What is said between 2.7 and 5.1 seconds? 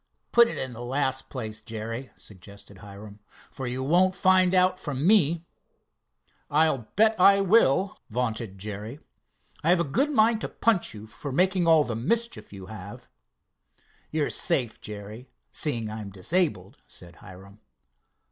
Hiram, "for you won't find out from